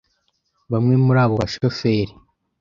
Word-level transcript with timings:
bamwe 0.71 0.93
muri 1.05 1.19
abo 1.23 1.35
bashoferi 1.41 2.13